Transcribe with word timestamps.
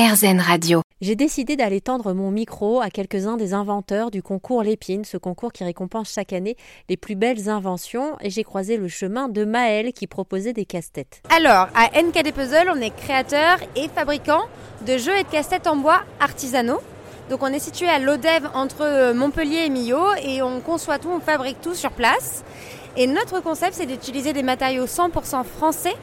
RZN 0.00 0.40
Radio. 0.40 0.80
J'ai 1.02 1.14
décidé 1.14 1.56
d'aller 1.56 1.82
tendre 1.82 2.14
mon 2.14 2.30
micro 2.30 2.80
à 2.80 2.88
quelques-uns 2.88 3.36
des 3.36 3.52
inventeurs 3.52 4.10
du 4.10 4.22
concours 4.22 4.62
Lépine, 4.62 5.04
ce 5.04 5.18
concours 5.18 5.52
qui 5.52 5.62
récompense 5.62 6.10
chaque 6.14 6.32
année 6.32 6.56
les 6.88 6.96
plus 6.96 7.16
belles 7.16 7.50
inventions, 7.50 8.16
et 8.22 8.30
j'ai 8.30 8.42
croisé 8.42 8.78
le 8.78 8.88
chemin 8.88 9.28
de 9.28 9.44
Maël 9.44 9.92
qui 9.92 10.06
proposait 10.06 10.54
des 10.54 10.64
casse-têtes. 10.64 11.20
Alors, 11.28 11.68
à 11.74 11.90
NKD 12.02 12.32
Puzzle, 12.32 12.72
on 12.74 12.80
est 12.80 12.96
créateur 12.96 13.58
et 13.76 13.88
fabricant 13.88 14.40
de 14.86 14.96
jeux 14.96 15.18
et 15.18 15.22
de 15.22 15.28
casse-têtes 15.28 15.66
en 15.66 15.76
bois 15.76 16.00
artisanaux. 16.18 16.80
Donc 17.28 17.42
on 17.42 17.48
est 17.48 17.58
situé 17.58 17.86
à 17.86 17.98
l'Odev 17.98 18.48
entre 18.54 19.12
Montpellier 19.12 19.66
et 19.66 19.68
Millau 19.68 20.14
et 20.22 20.40
on 20.40 20.60
conçoit 20.60 20.98
tout, 20.98 21.10
on 21.10 21.20
fabrique 21.20 21.60
tout 21.60 21.74
sur 21.74 21.90
place. 21.90 22.42
Et 22.96 23.06
notre 23.06 23.40
concept, 23.40 23.74
c'est 23.74 23.84
d'utiliser 23.84 24.32
des 24.32 24.42
matériaux 24.42 24.86
100% 24.86 25.44
français, 25.44 25.94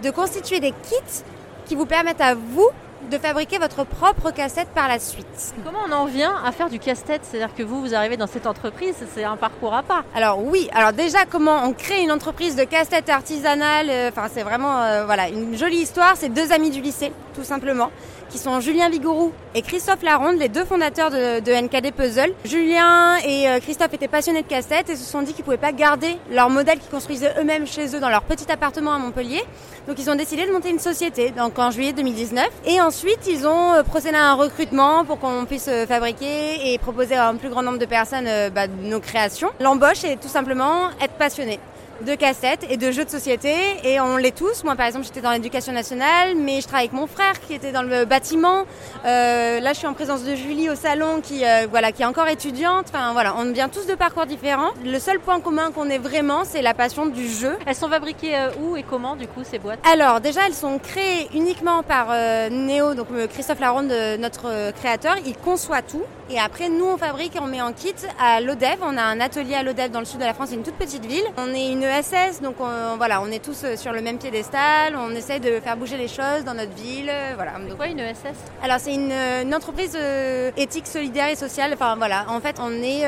de 0.00 0.10
constituer 0.10 0.60
des 0.60 0.70
kits 0.70 1.24
qui 1.66 1.74
vous 1.74 1.86
permettent 1.86 2.20
à 2.20 2.36
vous 2.36 2.70
de 3.10 3.18
fabriquer 3.18 3.58
votre 3.58 3.84
propre 3.84 4.30
cassette 4.30 4.68
par 4.68 4.88
la 4.88 4.98
suite. 4.98 5.54
Comment 5.64 5.80
on 5.88 5.92
en 5.92 6.06
vient 6.06 6.34
à 6.44 6.52
faire 6.52 6.70
du 6.70 6.78
casse-tête? 6.78 7.22
C'est-à-dire 7.24 7.54
que 7.54 7.62
vous, 7.62 7.80
vous 7.80 7.94
arrivez 7.94 8.16
dans 8.16 8.26
cette 8.26 8.46
entreprise, 8.46 8.94
c'est 9.14 9.24
un 9.24 9.36
parcours 9.36 9.74
à 9.74 9.82
part. 9.82 10.04
Alors 10.14 10.42
oui, 10.44 10.68
alors 10.72 10.92
déjà 10.92 11.24
comment 11.24 11.64
on 11.64 11.72
crée 11.72 12.02
une 12.02 12.12
entreprise 12.12 12.56
de 12.56 12.64
casse-tête 12.64 13.08
artisanale, 13.08 13.86
euh, 13.90 14.08
enfin 14.08 14.28
c'est 14.32 14.42
vraiment 14.42 14.82
euh, 14.82 15.04
voilà 15.04 15.28
une 15.28 15.56
jolie 15.56 15.78
histoire, 15.78 16.14
c'est 16.16 16.28
deux 16.28 16.52
amis 16.52 16.70
du 16.70 16.80
lycée 16.80 17.12
tout 17.34 17.44
simplement 17.44 17.90
qui 18.32 18.38
sont 18.38 18.60
Julien 18.60 18.88
Vigourou 18.88 19.30
et 19.54 19.60
Christophe 19.60 20.02
Laronde, 20.02 20.38
les 20.38 20.48
deux 20.48 20.64
fondateurs 20.64 21.10
de, 21.10 21.40
de 21.40 21.52
NKD 21.52 21.92
Puzzle. 21.92 22.32
Julien 22.46 23.16
et 23.26 23.46
euh, 23.46 23.60
Christophe 23.60 23.92
étaient 23.92 24.08
passionnés 24.08 24.42
de 24.42 24.46
casse-tête 24.46 24.88
et 24.88 24.96
se 24.96 25.04
sont 25.04 25.20
dit 25.20 25.34
qu'ils 25.34 25.44
pouvaient 25.44 25.58
pas 25.58 25.72
garder 25.72 26.16
leur 26.30 26.48
modèle 26.48 26.78
qu'ils 26.78 26.90
construisaient 26.90 27.34
eux-mêmes 27.38 27.66
chez 27.66 27.94
eux 27.94 28.00
dans 28.00 28.08
leur 28.08 28.22
petit 28.22 28.50
appartement 28.50 28.94
à 28.94 28.98
Montpellier. 28.98 29.42
Donc 29.86 29.98
ils 29.98 30.08
ont 30.08 30.14
décidé 30.14 30.46
de 30.46 30.52
monter 30.52 30.70
une 30.70 30.78
société 30.78 31.30
donc 31.30 31.58
en 31.58 31.70
juillet 31.70 31.92
2019 31.92 32.48
et 32.64 32.80
ensuite 32.92 33.26
ils 33.26 33.46
ont 33.46 33.72
euh, 33.72 33.82
procédé 33.82 34.18
à 34.18 34.32
un 34.32 34.34
recrutement 34.34 35.06
pour 35.06 35.18
qu'on 35.18 35.46
puisse 35.46 35.66
euh, 35.68 35.86
fabriquer 35.86 36.74
et 36.74 36.76
proposer 36.76 37.14
à 37.14 37.26
un 37.26 37.36
plus 37.36 37.48
grand 37.48 37.62
nombre 37.62 37.78
de 37.78 37.86
personnes 37.86 38.28
bah, 38.54 38.66
nos 38.66 39.00
créations. 39.00 39.48
L'embauche 39.60 40.04
est 40.04 40.20
tout 40.20 40.28
simplement 40.28 40.90
être 41.00 41.14
passionné 41.14 41.58
de 42.00 42.14
cassettes 42.14 42.66
et 42.68 42.76
de 42.76 42.90
jeux 42.90 43.04
de 43.04 43.10
société 43.10 43.54
et 43.84 44.00
on 44.00 44.16
l'est 44.16 44.36
tous. 44.36 44.64
Moi 44.64 44.74
par 44.74 44.86
exemple 44.86 45.04
j'étais 45.06 45.20
dans 45.20 45.30
l'éducation 45.30 45.72
nationale 45.72 46.34
mais 46.36 46.60
je 46.60 46.66
travaille 46.66 46.86
avec 46.86 46.98
mon 46.98 47.06
frère 47.06 47.40
qui 47.40 47.54
était 47.54 47.72
dans 47.72 47.82
le 47.82 48.04
bâtiment. 48.04 48.64
Euh, 49.04 49.60
là 49.60 49.72
je 49.72 49.78
suis 49.78 49.86
en 49.86 49.94
présence 49.94 50.24
de 50.24 50.34
Julie 50.34 50.68
au 50.70 50.74
salon 50.74 51.20
qui, 51.22 51.44
euh, 51.44 51.66
voilà, 51.70 51.92
qui 51.92 52.02
est 52.02 52.06
encore 52.06 52.28
étudiante. 52.28 52.86
Enfin 52.88 53.12
voilà, 53.12 53.34
on 53.36 53.52
vient 53.52 53.68
tous 53.68 53.86
de 53.86 53.94
parcours 53.94 54.26
différents. 54.26 54.70
Le 54.84 54.98
seul 54.98 55.20
point 55.20 55.40
commun 55.40 55.70
qu'on 55.70 55.88
ait 55.90 55.98
vraiment 55.98 56.42
c'est 56.44 56.62
la 56.62 56.74
passion 56.74 57.06
du 57.06 57.28
jeu. 57.28 57.56
Elles 57.66 57.76
sont 57.76 57.88
fabriquées 57.88 58.36
euh, 58.36 58.50
où 58.60 58.76
et 58.76 58.82
comment 58.82 59.16
du 59.16 59.26
coup 59.28 59.42
ces 59.44 59.58
boîtes? 59.58 59.78
Alors 59.90 60.20
déjà 60.20 60.46
elles 60.46 60.54
sont 60.54 60.78
créées 60.78 61.28
uniquement 61.34 61.82
par 61.82 62.08
Néo, 62.50 62.94
donc 62.94 63.08
Christophe 63.32 63.60
Laronde, 63.60 63.92
notre 64.18 64.72
créateur. 64.72 65.16
Il 65.24 65.36
conçoit 65.36 65.82
tout 65.82 66.02
et 66.32 66.38
après 66.38 66.68
nous 66.70 66.86
on 66.86 66.96
fabrique 66.96 67.36
et 67.36 67.40
on 67.40 67.46
met 67.46 67.60
en 67.60 67.72
kit 67.72 67.94
à 68.18 68.40
l'ODEV. 68.40 68.78
On 68.82 68.96
a 68.96 69.02
un 69.02 69.20
atelier 69.20 69.54
à 69.54 69.62
l'ODEV 69.62 69.90
dans 69.90 70.00
le 70.00 70.06
sud 70.06 70.18
de 70.18 70.24
la 70.24 70.32
France, 70.32 70.50
une 70.52 70.62
toute 70.62 70.76
petite 70.76 71.04
ville. 71.04 71.24
On 71.36 71.52
est 71.52 71.70
une 71.70 71.82
ESS, 71.82 72.40
donc 72.40 72.56
on, 72.58 72.96
voilà, 72.96 73.20
on 73.20 73.26
est 73.26 73.44
tous 73.44 73.62
euh, 73.64 73.76
sur 73.76 73.92
le 73.92 74.00
même 74.00 74.18
piédestal, 74.18 74.96
on 74.96 75.10
essaie 75.14 75.40
de 75.40 75.60
faire 75.60 75.76
bouger 75.76 75.98
les 75.98 76.08
choses 76.08 76.44
dans 76.44 76.54
notre 76.54 76.72
ville. 76.72 77.10
Euh, 77.10 77.32
voilà. 77.34 77.52
C'est 77.68 77.76
quoi 77.76 77.86
une 77.86 78.00
ESS 78.00 78.38
Alors 78.62 78.78
c'est 78.80 78.94
une, 78.94 79.12
une, 79.12 79.54
entreprise 79.54 79.94
euh, 79.94 80.50
éthique, 80.56 80.86
solidaire 80.86 81.28
et 81.28 81.36
sociale. 81.36 81.72
Enfin 81.74 81.96
voilà, 81.96 82.24
en 82.28 82.40
fait 82.40 82.56
on 82.60 82.72
est 82.82 83.04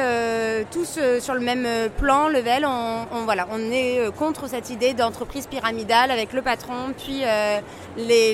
tous 0.70 0.98
sur 1.20 1.34
le 1.34 1.40
même 1.40 1.66
plan, 1.96 2.28
level. 2.28 2.66
On, 2.66 3.06
on, 3.12 3.24
voilà, 3.24 3.46
on 3.50 3.70
est 3.70 4.14
contre 4.18 4.48
cette 4.48 4.68
idée 4.70 4.92
d'entreprise 4.92 5.46
pyramidale 5.46 6.10
avec 6.10 6.32
le 6.32 6.42
patron, 6.42 6.92
puis 6.96 7.22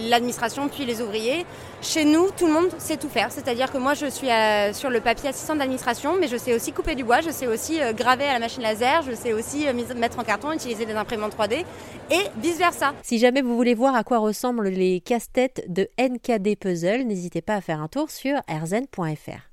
l'administration, 0.08 0.68
puis 0.68 0.84
les 0.84 1.00
ouvriers. 1.00 1.46
Chez 1.82 2.04
nous, 2.04 2.28
tout 2.36 2.46
le 2.46 2.52
monde 2.52 2.68
sait 2.76 2.98
tout 2.98 3.08
faire. 3.08 3.32
C'est-à-dire 3.32 3.72
que 3.72 3.78
moi, 3.78 3.94
je 3.94 4.04
suis 4.04 4.28
sur 4.80 4.88
le 4.88 5.00
papier 5.02 5.28
assistant 5.28 5.54
d'administration, 5.56 6.16
mais 6.18 6.26
je 6.26 6.38
sais 6.38 6.54
aussi 6.54 6.72
couper 6.72 6.94
du 6.94 7.04
bois, 7.04 7.20
je 7.20 7.28
sais 7.28 7.46
aussi 7.46 7.80
graver 7.94 8.24
à 8.24 8.32
la 8.32 8.38
machine 8.38 8.62
laser, 8.62 9.02
je 9.02 9.14
sais 9.14 9.34
aussi 9.34 9.66
mettre 9.94 10.18
en 10.18 10.24
carton, 10.24 10.52
utiliser 10.52 10.86
des 10.86 10.94
imprimantes 10.94 11.36
3D 11.36 11.64
et 12.10 12.22
vice-versa. 12.38 12.94
Si 13.02 13.18
jamais 13.18 13.42
vous 13.42 13.56
voulez 13.56 13.74
voir 13.74 13.94
à 13.94 14.04
quoi 14.04 14.18
ressemblent 14.18 14.68
les 14.68 15.00
casse-têtes 15.00 15.66
de 15.68 15.86
NKD 15.98 16.56
Puzzle, 16.56 17.04
n'hésitez 17.04 17.42
pas 17.42 17.56
à 17.56 17.60
faire 17.60 17.82
un 17.82 17.88
tour 17.88 18.10
sur 18.10 18.38
rzn.fr. 18.48 19.49